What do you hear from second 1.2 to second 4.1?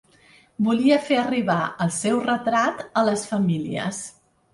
arribar el seu retrat a les famílies.